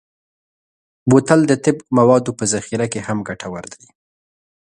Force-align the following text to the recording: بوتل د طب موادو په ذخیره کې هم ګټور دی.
بوتل 1.09 1.39
د 1.47 1.51
طب 1.63 1.77
موادو 1.97 2.31
په 2.39 2.45
ذخیره 2.53 2.87
کې 2.93 2.99
هم 3.07 3.17
ګټور 3.27 3.63
دی. 3.73 3.85